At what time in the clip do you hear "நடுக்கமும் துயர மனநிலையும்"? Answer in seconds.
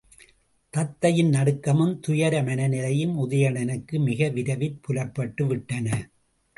1.29-3.15